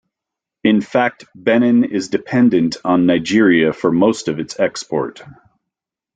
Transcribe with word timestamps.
In 0.63 0.81
fact 0.81 1.25
Benin 1.35 1.83
is 1.83 2.07
dependent 2.07 2.77
on 2.83 3.05
Nigeria 3.05 3.71
for 3.71 3.91
most 3.91 4.29
of 4.29 4.39
its 4.39 4.59
export. 4.59 5.21